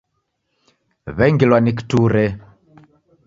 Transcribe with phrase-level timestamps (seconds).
[1.17, 2.25] W'engilwa ni kiture.